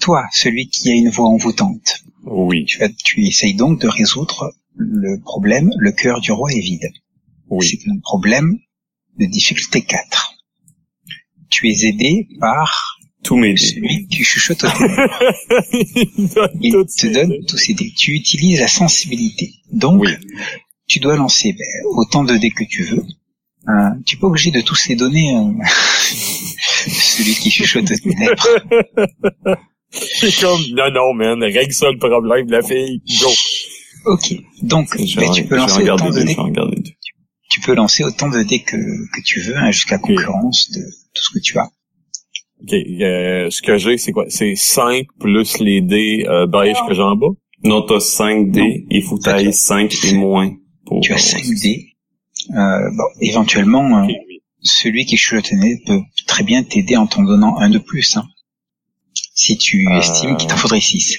[0.00, 2.64] toi, celui qui a une voix envoûtante, Oui.
[3.04, 5.70] tu, essayes donc de résoudre le problème.
[5.76, 6.88] Le cœur du roi est vide.
[7.50, 7.66] Oui.
[7.66, 8.58] C'est un problème
[9.18, 10.34] de difficulté 4.
[11.50, 12.93] Tu es aidé par
[13.24, 13.56] Tous mes dés.
[13.60, 15.18] celui qui chuchote au ténèbres.
[16.60, 17.92] Il te donne tous ces dés.
[17.96, 19.50] Tu utilises la sensibilité.
[19.72, 20.12] Donc, Oui.
[20.86, 23.02] tu dois lancer ben, autant de dés que tu veux.
[23.68, 23.72] Euh,
[24.04, 25.34] tu n'es pas obligé de tous les donner.
[25.36, 25.52] euh,
[26.86, 28.48] celui qui chuchote aux ténèbres.
[29.90, 33.00] C'est comme, non, non, man, règle ça le problème, la fille.
[33.20, 33.30] Go.
[34.06, 34.34] Ok.
[34.62, 36.36] Donc, ben, tu peux lancer autant de dés.
[37.50, 40.80] Tu peux lancer autant de dés que, que tu veux, hein, jusqu'à concurrence de
[41.14, 41.70] tout ce que tu as.
[42.64, 42.72] OK.
[42.74, 44.24] euh, ce que j'ai, c'est quoi?
[44.28, 47.28] C'est 5 plus les dés euh, beige que j'ai en bas?
[47.62, 50.52] Non, t'as 5 dés, il faut tailler as- 5 et moins
[50.86, 51.62] pour Tu as avoir 5 ça.
[51.62, 51.86] dés.
[52.50, 54.42] Euh, bon, éventuellement, euh, OK, oui.
[54.60, 58.16] celui qui ténèbres peut très bien t'aider en t'en donnant un de plus.
[58.16, 58.26] Hein,
[59.34, 59.98] si tu Euh.
[59.98, 61.18] estimes qu'il t'en faudrait 6.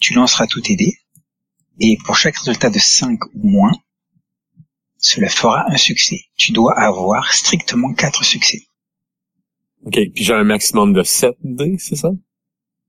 [0.00, 0.94] Tu lanceras tous tes dés.
[1.80, 3.72] Et pour chaque résultat de 5 ou moins,
[4.98, 6.20] cela fera un succès.
[6.36, 8.62] Tu dois avoir strictement 4 succès.
[9.86, 9.94] OK.
[10.14, 12.10] Puis j'ai un maximum de 7 dés, c'est ça?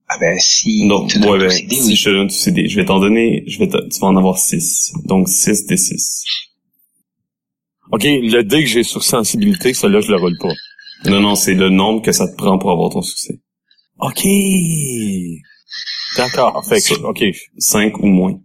[0.07, 1.95] Ah ben, si Non, tu ouais, ben, dés, si oui.
[1.95, 4.07] je te donne tous ces dés, je vais t'en donner, je vais te- tu vas
[4.07, 4.91] en avoir 6.
[5.05, 6.23] Donc 6 des 6.
[7.91, 10.53] OK, le dé que j'ai sur sensibilité, celui-là, je le roule pas.
[11.09, 13.39] Non, non, c'est le nombre que ça te prend pour avoir ton succès.
[13.99, 14.23] OK.
[16.17, 16.63] D'accord.
[16.67, 17.23] Fait que, OK.
[17.57, 18.39] 5 ou moins.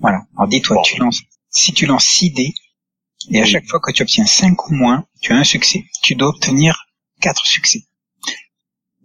[0.00, 0.18] Voilà.
[0.36, 0.82] Alors dis-toi, Bon.
[0.82, 2.52] tu lances, si tu lances 6 dés,
[3.30, 3.48] et à Oui.
[3.48, 5.82] chaque fois que tu obtiens 5 ou moins, tu as un succès.
[6.02, 6.76] Tu dois obtenir
[7.24, 7.80] 4 succès.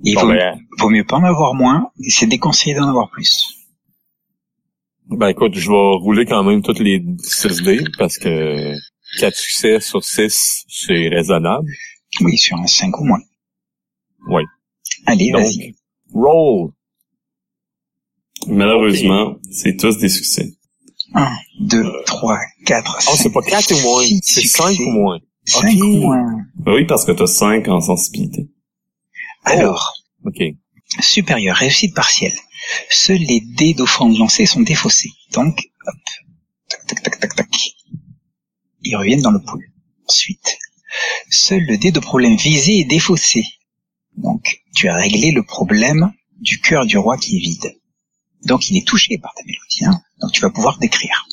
[0.04, 3.10] Il Bon, vaut, ben, vaut mieux pas en avoir moins, et c'est déconseillé d'en avoir
[3.10, 3.34] plus.
[5.08, 8.74] ben, écoute, je vais rouler quand même toutes les 6 dés parce que
[9.20, 11.68] 4 succès sur 6, c'est raisonnable.
[12.22, 13.22] Oui, sur un 5 ou moins.
[14.30, 14.44] Oui.
[15.06, 15.76] Allez, vas-y.
[16.14, 16.72] roll.
[18.48, 20.54] Malheureusement, c'est tous des succès.
[21.14, 21.28] 1,
[21.62, 25.20] 2, 3, 4, Oh, c'est pas 4 ou moins, c'est 5 ou moins.
[25.46, 25.82] 5 Ok.
[25.82, 26.38] ou moins.
[26.56, 28.50] Ben oui, parce que t'as 5 en sensibilité.
[29.46, 29.94] Alors,
[30.26, 30.42] OK.
[31.00, 32.34] supérieur, réussite partielle.
[32.90, 35.12] Seuls les dés d'offrande lancés sont défaussés.
[35.34, 35.96] Donc, hop,
[36.68, 37.48] tac, tac, tac, tac, tac.
[38.84, 39.66] Ils reviennent dans le pool.
[40.08, 40.58] Ensuite,
[41.30, 43.44] seul le dé de problème visé est défaussé.
[44.18, 47.80] Donc, tu as réglé le problème du cœur du roi qui est vide.
[48.46, 49.86] Donc, il est touché par ta mélodie.
[49.86, 51.26] Hein Donc, tu vas pouvoir décrire.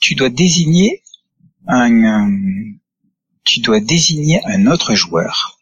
[0.00, 1.02] Tu dois désigner
[1.66, 2.72] un, euh,
[3.44, 5.58] tu dois désigner un autre joueur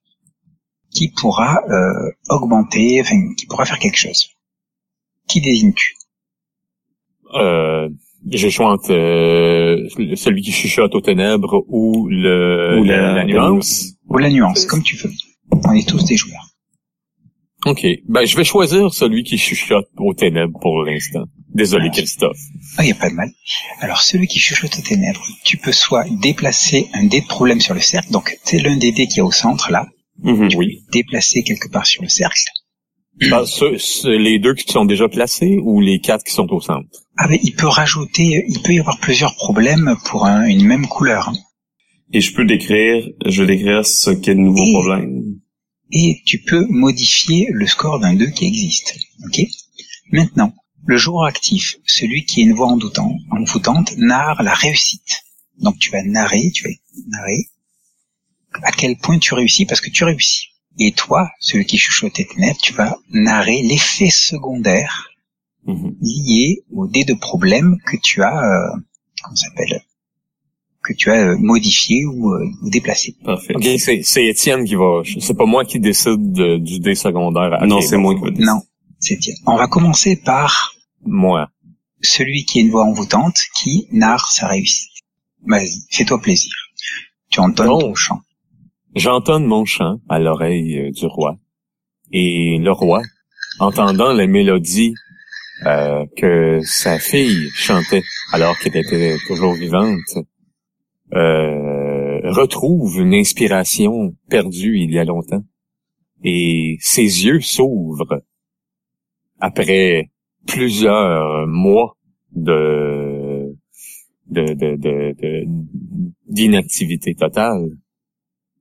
[0.92, 4.28] qui pourra euh, augmenter, enfin, qui pourra faire quelque chose.
[5.28, 5.94] Qui désignes-tu?
[7.34, 7.88] Euh,
[8.50, 13.94] choix entre euh, celui qui chuchote aux ténèbres ou le Ou la, la- la nuance.
[14.08, 15.10] Ou la nuance, comme tu veux.
[15.52, 16.48] On est tous des joueurs.
[17.66, 17.86] OK.
[18.08, 21.24] Ben, je vais choisir celui qui chuchote aux ténèbres pour l'instant.
[21.54, 21.94] Désolé, Ah.
[21.96, 22.38] Christophe.
[22.78, 23.30] Ah, y a pas de mal.
[23.80, 27.74] Alors, celui qui chuchote aux ténèbres, tu peux soit déplacer un dé de problème sur
[27.74, 29.86] le cercle, donc c'est l'un des dés qui est au centre là,
[30.22, 30.50] Mhm.
[30.56, 30.82] Oui.
[30.92, 32.40] déplacer quelque part sur le cercle,
[33.28, 36.60] Ben, ce- ce- les deux qui sont déjà placés ou les quatre qui sont au
[36.60, 36.88] centre?
[37.18, 40.86] Ah ben, il peut rajouter, il peut y avoir plusieurs problèmes pour un- une même
[40.86, 41.28] couleur.
[41.28, 41.34] hein.
[42.14, 45.22] Et je peux décrire, je vais décrire ce qu'est le nouveau Et- problème.
[45.92, 48.96] Et tu peux modifier le score d'un 2 qui existe.
[49.26, 49.40] Ok?
[50.12, 50.54] Maintenant,
[50.86, 55.22] le joueur actif, celui qui a une voix envoûtante, envoûtante, narre la réussite.
[55.58, 56.70] Donc tu vas narrer, tu vas
[57.08, 57.46] narrer
[58.62, 60.46] à quel point tu réussis parce que tu réussis.
[60.78, 65.06] Et toi, celui qui chuchote tes ténèbres, tu vas narrer l'effet secondaire
[65.66, 65.94] Mhm.
[66.00, 68.76] lié au dé de problème que tu as, euh,
[69.22, 69.82] comment s'appelle,
[70.82, 73.14] que tu as euh, modifié ou, euh, ou déplacé.
[73.22, 73.54] Parfait.
[73.54, 77.58] Ok, c'est, c'est Étienne qui va, c'est pas moi qui décide de- du dé secondaire.
[77.66, 78.46] Non, c'est moi qui vais dire.
[78.46, 78.62] Non,
[79.46, 81.48] On va commencer par Moi.
[82.02, 84.90] celui qui a une voix envoûtante qui narre sa réussite.
[85.46, 86.52] Vas-y, fais-toi plaisir.
[87.30, 87.78] Tu entonnes Bon.
[87.80, 88.20] ton chant.
[88.94, 91.38] J'entonne mon chant à l'oreille euh, du roi.
[92.12, 93.02] Et le roi,
[93.60, 94.94] entendant la mélodie
[95.66, 100.18] euh, que sa fille chantait alors qu'elle était toujours vivante,
[101.14, 105.44] euh, retrouve une inspiration perdue il y a longtemps.
[106.24, 108.22] Et ses yeux s'ouvrent
[109.40, 110.10] après
[110.46, 111.96] plusieurs mois
[112.32, 113.54] de
[116.28, 117.70] d'inactivité totale.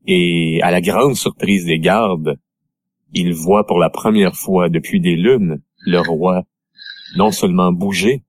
[0.07, 2.39] Et à la grande surprise des gardes,
[3.13, 6.43] il voit pour la première fois depuis des lunes le roi
[7.15, 8.23] non seulement bouger,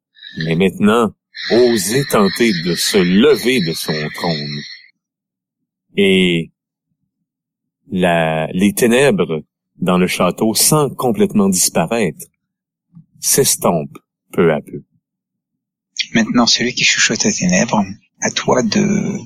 [0.45, 1.15] mais maintenant
[1.51, 4.61] oser tenter de se lever de son trône.
[5.97, 6.51] Et
[7.91, 9.43] la, les ténèbres
[9.77, 12.27] dans le château, sans complètement disparaître,
[13.21, 13.99] s'estompent
[14.33, 14.83] peu à peu.
[16.15, 17.85] Maintenant, celui qui chuchote aux ténèbres,
[18.23, 19.19] à toi de,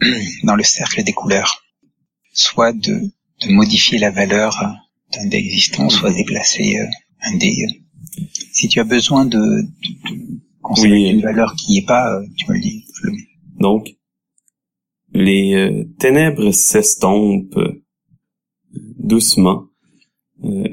[0.44, 1.62] dans le cercle des couleurs,
[2.32, 3.00] soit de,
[3.42, 4.58] de modifier la valeur
[5.12, 6.86] d'un dé existant, soit déplacer euh,
[7.22, 7.54] un dé.
[8.52, 11.10] Si tu as besoin de, de, de conserver Oui.
[11.10, 12.84] une valeur qui est pas, euh, tu me le dis.
[13.58, 13.94] Donc,
[15.12, 17.58] les euh, ténèbres s'estompent
[18.98, 19.66] doucement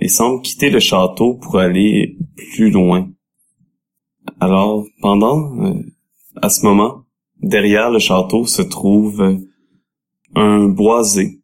[0.01, 2.17] et semblent quitter le château pour aller
[2.53, 3.09] plus loin.
[4.39, 5.81] Alors, pendant, euh,
[6.41, 7.05] à ce moment,
[7.41, 9.37] derrière le château se trouve euh,
[10.35, 11.41] un boisé.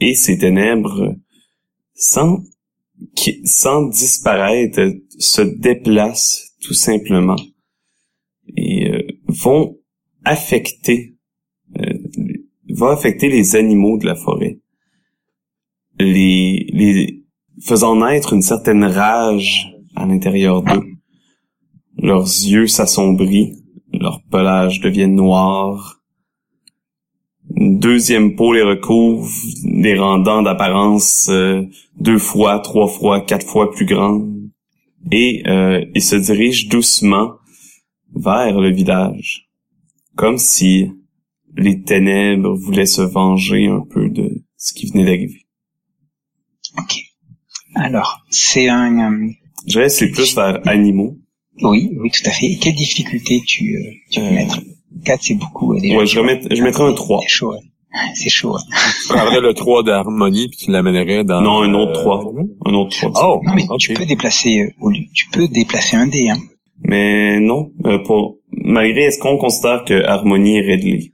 [0.00, 1.14] Et ces ténèbres,
[1.94, 2.42] sans,
[3.14, 7.36] qui, sans disparaître, se déplacent tout simplement
[8.56, 9.78] et euh, vont
[10.24, 11.16] affecter
[11.78, 11.98] euh,
[12.68, 14.58] vont affecter les animaux de la forêt
[15.98, 17.15] les les
[17.62, 20.84] faisant naître une certaine rage à l'intérieur d'eux.
[21.98, 25.96] Leurs yeux s'assombrissent leur pelage devient noir
[27.54, 29.30] une deuxième peau les recouvre
[29.64, 31.62] les rendant d'apparence euh,
[31.98, 34.50] deux fois trois fois quatre fois plus grandes
[35.12, 37.34] et euh, ils se dirigent doucement
[38.14, 39.48] vers le village,
[40.16, 40.90] comme si
[41.56, 45.46] les ténèbres voulaient se venger un peu de ce qui venait d'arriver.
[47.76, 49.28] Alors, c'est un, euh,
[49.66, 51.16] Je dirais c'est plus vers animaux.
[51.62, 52.46] oui, oui, tout à fait.
[52.46, 54.60] Et quelle difficulté tu, euh, tu peux Euh, mettre?
[55.04, 55.96] 4, c'est beaucoup, euh, déjà.
[55.98, 57.20] Ouais, je, remets, je mettrais un 3.
[57.22, 57.60] C'est chaud, hein.
[58.14, 58.56] C'est chaud.
[58.56, 58.60] hein.
[59.02, 61.40] Tu prendrais le 3 d'harmonie puis tu l'amènerais dans...
[61.40, 62.32] Non, un autre euh, 3.
[62.66, 63.10] Un autre 3.
[63.14, 63.78] Oh, Non, mais ok.
[63.78, 66.38] tu peux déplacer, euh, au lieu- tu peux déplacer un dé, hein.
[66.82, 71.12] Mais non, euh, pour malgré est-ce qu'on considère que Harmonie est Ridley?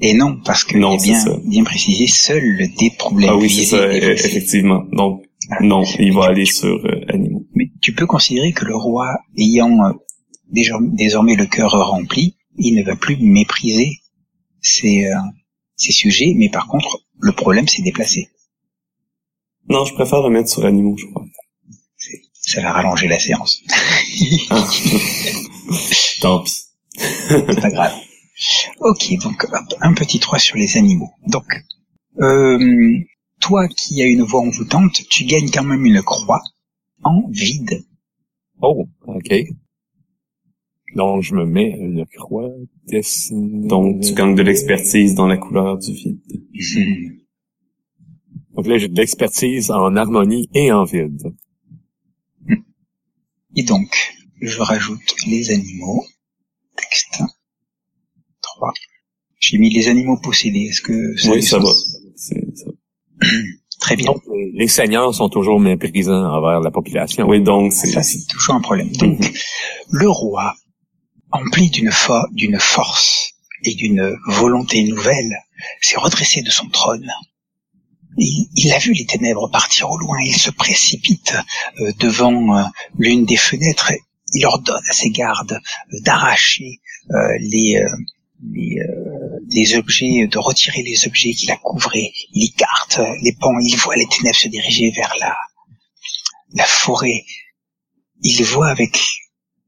[0.00, 1.36] Et non, parce que Non, il est bien, c'est ça.
[1.44, 3.30] bien précisé, seul le dé de problème.
[3.32, 4.82] Ah oui, c'est ça, e- effectivement.
[4.92, 5.22] Donc.
[5.60, 7.46] Non, il va tu- aller tu- sur euh, animaux.
[7.54, 9.92] Mais tu peux considérer que le roi, ayant euh,
[10.50, 13.98] désormais le cœur rempli, il ne va plus mépriser
[14.60, 15.16] ses, euh,
[15.76, 18.28] ses sujets, mais par contre, le problème c'est déplacé.
[19.68, 21.24] Non, je préfère le mettre sur animaux, je crois.
[22.46, 23.62] Ça va rallonger la séance.
[24.50, 24.68] Ah.
[26.20, 26.60] Tant pis.
[26.98, 27.94] c'est pas grave.
[28.80, 31.10] Ok, donc hop, un petit 3 sur les animaux.
[31.28, 31.46] Donc,
[32.20, 32.58] euh,
[33.44, 36.40] toi qui as une voix envoûtante, tu gagnes quand même une croix
[37.02, 37.84] en vide.
[38.62, 39.34] Oh, ok.
[40.96, 42.50] Donc, je me mets une croix
[42.86, 43.68] dessinée.
[43.68, 46.20] Donc, tu gagnes de l'expertise dans la couleur du vide.
[48.54, 51.34] Donc là, j'ai de l'expertise en harmonie et en vide.
[53.56, 53.88] Et donc,
[54.40, 56.04] je rajoute les animaux.
[56.76, 57.22] Texte.
[58.40, 58.72] 3.
[59.38, 60.68] J'ai mis les animaux possédés.
[60.70, 61.46] Est-ce que ça Oui, va?
[61.46, 61.70] ça va.
[63.80, 64.06] Très bien.
[64.06, 64.22] Donc,
[64.54, 67.26] les- seigneurs sont toujours méprisants envers la population.
[67.28, 67.88] Oui, donc, c'est...
[67.88, 68.90] Ça, c'est toujours un problème.
[68.92, 69.18] Donc,
[69.90, 70.54] le roi,
[71.30, 73.32] empli d'une fo- d'une force
[73.64, 75.32] et d'une volonté nouvelle,
[75.80, 77.10] s'est redressé de son trône.
[78.16, 80.18] il, a vu les ténèbres partir au loin.
[80.24, 81.34] Il se précipite
[81.80, 82.62] euh, devant euh,
[82.98, 83.92] l'une des fenêtres.
[84.32, 85.52] Il ordonne à ses gardes
[85.92, 86.80] euh, d'arracher
[87.40, 87.82] les,
[88.50, 88.78] les,
[89.48, 92.12] les, objets, de retirer les objets qui la couvraient.
[92.32, 93.58] Il écarte les pans.
[93.60, 95.36] Il voit les ténèbres se diriger vers la,
[96.52, 97.24] la forêt.
[98.22, 98.98] Il voit avec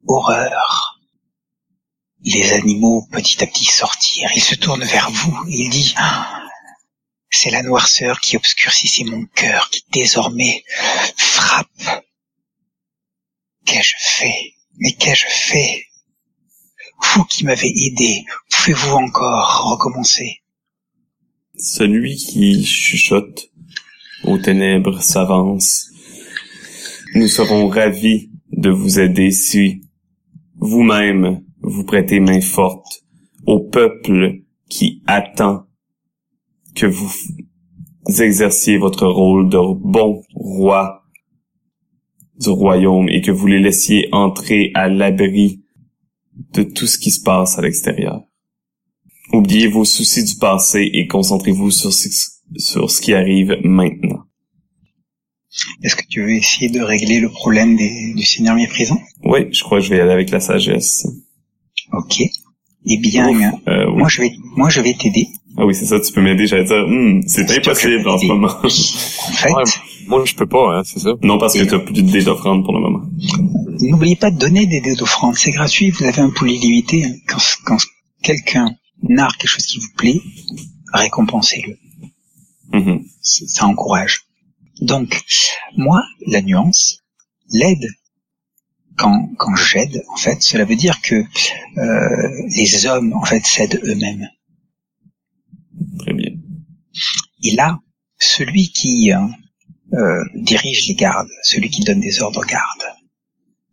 [0.07, 1.01] horreur
[2.23, 4.31] les animaux petit à petit sortir.
[4.35, 6.43] Il se tourne vers vous il dit ah,
[7.31, 10.65] c'est la noirceur qui obscurcissait mon cœur, qui désormais
[11.17, 12.05] frappe.
[13.65, 14.55] Qu'ai-je fait?
[14.79, 15.86] Mais qu'ai-je fait?
[17.03, 20.43] Vous qui m'avez aidé, pouvez-vous encore recommencer?
[21.59, 23.51] Celui qui chuchote
[24.25, 25.91] aux ténèbres s'avance.
[27.15, 29.83] Nous serons ravis de vous aider si
[30.57, 33.05] vous-même vous prêtez main forte
[33.47, 35.67] au peuple qui attend
[36.75, 37.11] que vous
[38.19, 41.03] exerciez votre rôle de bon roi
[42.39, 45.63] du royaume et que vous les laissiez entrer à l'abri
[46.53, 48.23] de tout ce qui se passe à l'extérieur.
[49.33, 52.09] Oubliez vos soucis du passé et concentrez-vous sur ce,
[52.57, 54.23] sur ce qui arrive maintenant.
[55.83, 59.01] Est-ce que tu veux essayer de régler le problème du Seigneur méprisant?
[59.25, 61.07] Oui, je crois que je vais aller avec la sagesse.
[61.93, 62.21] Ok.
[62.89, 65.27] Eh bien, euh, moi je vais, moi je vais t'aider.
[65.59, 66.47] Ah oui, c'est ça, tu peux m'aider.
[66.47, 68.49] J'allais dire, hmm, c'est impossible en ce moment.
[68.63, 71.11] En fait, moi je peux pas, hein, c'est ça.
[71.23, 73.05] Non, parce que tu as plus de dés d'offrande pour le moment.
[73.81, 75.91] N'oubliez pas de donner des dés d'offrande, c'est gratuit.
[75.91, 77.05] Vous avez un pool illimité.
[77.27, 77.79] Quand, quand
[78.23, 80.21] quelqu'un narre quelque chose qui vous plaît,
[80.93, 81.77] récompensez-le.
[82.73, 83.03] Mm-hmm.
[83.21, 84.27] Ça encourage.
[84.81, 85.23] Donc,
[85.77, 87.03] moi, la nuance,
[87.51, 87.87] l'aide
[88.97, 93.81] quand, quand j'aide, en fait, cela veut dire que euh, les hommes, en fait, s'aident
[93.85, 94.29] eux-mêmes.
[95.99, 96.31] Très bien.
[97.43, 97.79] Et là,
[98.19, 99.19] celui qui euh,
[99.93, 102.95] euh, dirige les gardes, celui qui donne des ordres aux gardes,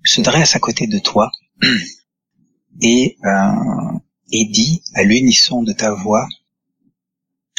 [0.04, 1.32] se dresse à côté de toi
[2.82, 3.98] et, euh,
[4.32, 6.28] et dit à l'unisson de ta voix,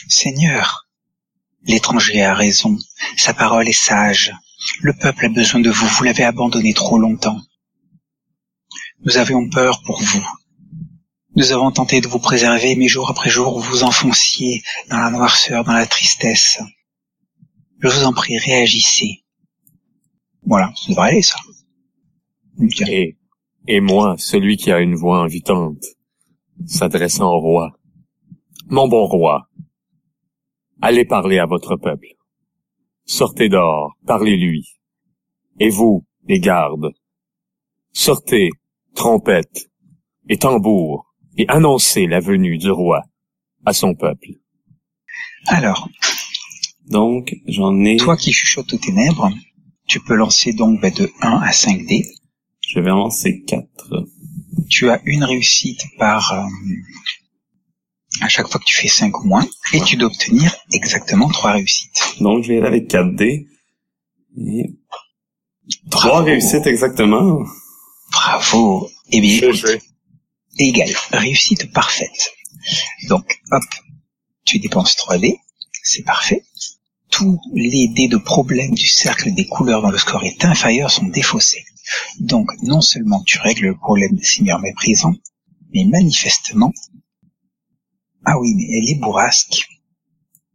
[0.08, 0.86] Seigneur,
[1.64, 2.78] l'étranger a raison,
[3.16, 4.32] sa parole est sage,
[4.80, 7.40] le peuple a besoin de vous, vous l'avez abandonné trop longtemps.
[9.04, 10.26] Nous avions peur pour vous.
[11.36, 15.10] Nous avons tenté de vous préserver, mais jour après jour, vous vous enfonciez dans la
[15.10, 16.60] noirceur, dans la tristesse.
[17.80, 19.24] Je vous en prie, réagissez.
[20.46, 21.38] Voilà, ça devrait aller, ça.
[22.88, 23.16] Et,
[23.66, 25.84] et moi, celui qui a une voix invitante,
[26.66, 27.72] s'adressant au roi.
[28.66, 29.48] Mon bon roi,
[30.80, 32.08] allez parler à votre peuple.
[33.04, 34.78] Sortez dehors, parlez-lui.
[35.60, 36.92] Et vous, les gardes,
[37.92, 38.50] sortez,
[38.94, 39.70] trompette
[40.28, 43.02] et tambour, et annoncer la venue du roi
[43.66, 44.28] à son peuple.
[45.46, 45.88] Alors,
[46.86, 47.96] donc j'en ai...
[47.96, 49.30] Toi qui chuchotes aux ténèbres,
[49.86, 52.06] tu peux lancer donc bah, de 1 à 5 dés.
[52.66, 53.66] Je vais lancer 4.
[54.68, 56.32] Tu as une réussite par...
[56.32, 56.46] Euh,
[58.20, 61.52] à chaque fois que tu fais 5 ou moins, et tu dois obtenir exactement 3
[61.52, 62.16] réussites.
[62.20, 63.46] Donc je vais aller avec 4 dés.
[64.38, 64.70] Et...
[65.90, 67.44] 3 réussites exactement.
[68.12, 68.88] Bravo.
[69.10, 69.50] Eh bien,
[70.58, 70.90] égal.
[71.10, 72.32] Réussite parfaite.
[73.08, 73.62] Donc, hop,
[74.44, 75.36] tu dépenses 3 dés.
[75.82, 76.44] C'est parfait.
[77.16, 81.06] Tous les dés de problème du cercle des couleurs dans le score est inférieur sont
[81.06, 81.64] défaussés.
[82.18, 85.14] Donc, non seulement tu règles le problème des seigneurs méprisants,
[85.72, 86.72] mais manifestement,
[88.24, 89.68] ah oui, mais les bourrasques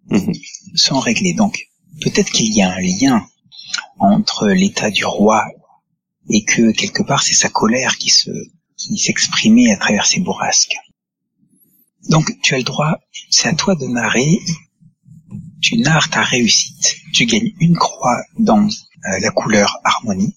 [0.09, 0.33] mhm.
[0.75, 1.33] sont réglées.
[1.33, 1.69] Donc,
[2.01, 3.25] peut-être qu'il y a un lien
[3.99, 5.45] entre l'état du roi
[6.29, 8.31] et que quelque part c'est sa colère qui se
[8.77, 10.75] qui s'exprimait à travers ses bourrasques.
[12.09, 12.97] Donc tu as le droit,
[13.29, 14.39] c'est à toi de narrer.
[15.61, 16.97] Tu narres ta réussite.
[17.13, 20.35] Tu gagnes une croix dans euh, la couleur harmonie.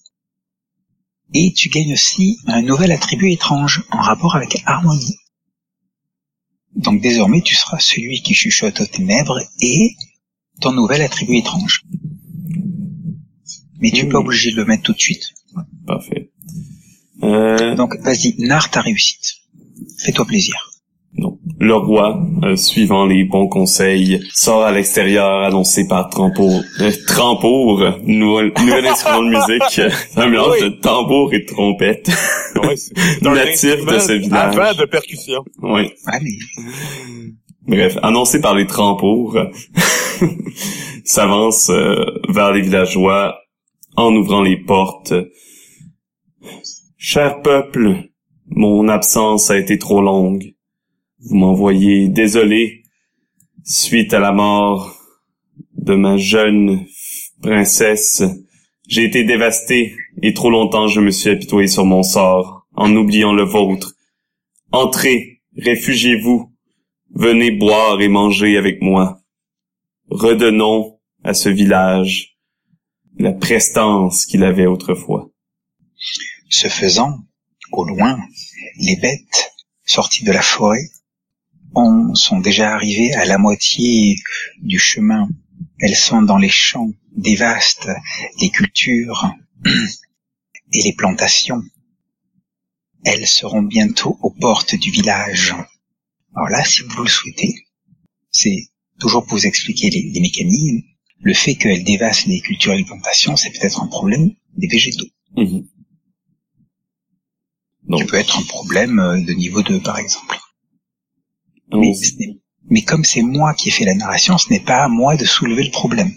[1.33, 5.17] Et tu gagnes aussi un nouvel attribut étrange en rapport avec harmonie.
[6.75, 9.95] Donc désormais tu seras celui qui chuchote aux ténèbres et
[10.59, 11.83] ton nouvel attribut étrange.
[13.79, 15.33] Mais tu n'es pas obligé de le mettre tout de suite.
[15.85, 16.31] Parfait.
[17.23, 17.75] Euh...
[17.75, 19.35] Donc, vas-y, narre ta réussite.
[19.99, 20.72] Fais-toi plaisir.
[21.15, 21.37] Non.
[21.59, 26.61] Le roi, euh, suivant les bons conseils, sort à l'extérieur annoncé par Trampour.
[26.81, 29.81] Euh, Trampour, nouvel, nouvel instrument de musique,
[30.15, 32.09] un mélange de tambour et de trompette.
[32.55, 32.75] Oui,
[33.21, 34.57] Natif de ce village.
[34.57, 35.43] Avant de percussion.
[35.61, 35.91] Oui.
[36.07, 36.37] Allez.
[37.67, 39.37] Bref, annoncé par les Trampours,
[41.05, 43.35] s'avance euh, vers les villageois
[43.95, 45.13] en ouvrant les portes
[47.05, 48.09] Cher peuple,
[48.47, 50.53] mon absence a été trop longue.
[51.25, 52.83] Vous m'envoyez désolé
[53.63, 54.99] suite à la mort
[55.77, 56.85] de ma jeune
[57.41, 58.23] princesse.
[58.89, 63.31] J'ai été dévasté et trop longtemps je me suis apitoyé sur mon sort, en oubliant
[63.31, 63.93] le vôtre.
[64.73, 66.51] Entrez, réfugiez-vous,
[67.15, 69.21] venez boire et manger avec moi.
[70.09, 72.37] Redonnons à ce village
[73.17, 75.29] la prestance qu'il avait autrefois.
[76.49, 77.19] Ce faisant,
[77.71, 78.19] au loin,
[78.77, 79.53] les bêtes
[79.85, 80.89] sorties de la forêt
[81.75, 84.15] ont, sont déjà arrivées à la moitié
[84.61, 85.29] du chemin.
[85.79, 87.89] Elles sont dans les champs, dévastent
[88.41, 89.31] les cultures
[89.65, 91.61] et les plantations.
[93.05, 95.53] Elles seront bientôt aux portes du village.
[96.35, 97.53] Alors là, si vous le souhaitez,
[98.31, 98.69] c'est
[98.99, 100.81] toujours pour vous expliquer les, mécanismes.
[101.19, 105.07] Le fait qu'elles dévastent les cultures et les plantations, c'est peut-être un problème des végétaux.
[105.37, 105.67] Mhm.
[107.87, 107.99] Donc.
[108.01, 110.37] Qui peut être un problème de niveau 2, par exemple.
[111.71, 111.93] Mais,
[112.69, 115.25] mais, comme c'est moi qui ai fait la narration, ce n'est pas à moi de
[115.25, 116.11] soulever le problème.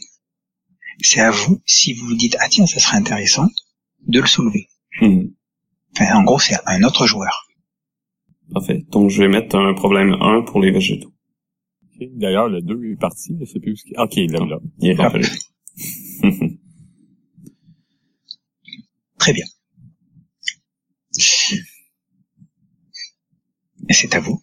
[1.01, 3.49] C'est à vous, si vous vous dites, ah tiens, ça serait intéressant,
[4.07, 4.68] de le soulever.
[5.01, 5.32] Mhm.
[5.94, 7.47] Enfin, en gros, c'est un autre joueur.
[8.53, 8.84] Parfait.
[8.90, 11.12] Donc, je vais mettre un problème 1 pour les végétaux.
[12.01, 13.99] D'ailleurs, le 2 est parti, je sais plus ce qu'il...
[13.99, 14.59] Ok, là, là.
[14.78, 15.26] Il est rappelé.
[19.18, 19.47] Très bien.
[23.90, 24.40] C'est à vous.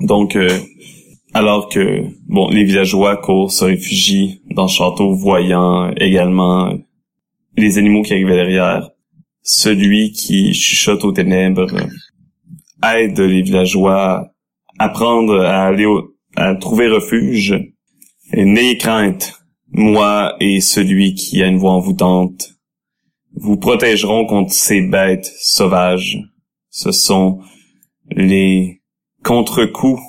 [0.00, 0.58] Donc, euh,
[1.34, 6.72] alors que bon, les villageois courent, se réfugient dans le château, voyant également
[7.56, 8.90] les animaux qui arrivaient derrière,
[9.42, 11.76] celui qui chuchote aux ténèbres
[12.94, 14.32] aide les villageois
[14.78, 15.86] à apprendre à aller
[16.36, 17.54] à trouver refuge.
[18.32, 19.34] N'ayez crainte,
[19.70, 22.52] moi et celui qui a une voix envoûtante
[23.34, 26.18] vous protégerons contre ces bêtes sauvages.
[26.70, 27.40] Ce sont
[28.14, 28.82] les
[29.22, 30.02] contre-coups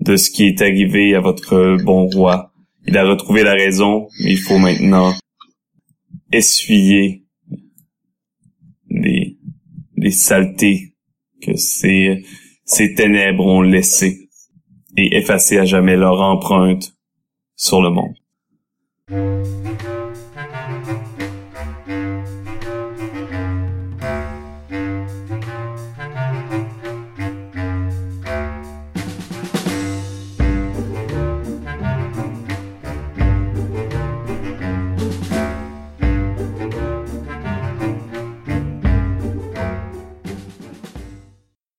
[0.00, 2.52] de ce qui est arrivé à votre bon roi.
[2.86, 5.14] Il a retrouvé la raison, mais il faut maintenant
[6.32, 7.24] essuyer
[8.88, 9.38] les,
[9.96, 10.94] les saletés
[11.40, 12.24] que ces,
[12.64, 14.28] ces ténèbres ont laissées
[14.96, 16.94] et effacer à jamais leur empreinte
[17.56, 19.41] sur le monde.